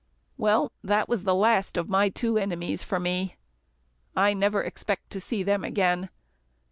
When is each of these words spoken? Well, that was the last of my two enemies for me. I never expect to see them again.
Well, 0.35 0.71
that 0.83 1.07
was 1.07 1.25
the 1.25 1.35
last 1.35 1.77
of 1.77 1.87
my 1.87 2.09
two 2.09 2.35
enemies 2.35 2.81
for 2.81 2.99
me. 2.99 3.35
I 4.15 4.33
never 4.33 4.63
expect 4.63 5.11
to 5.11 5.21
see 5.21 5.43
them 5.43 5.63
again. 5.63 6.09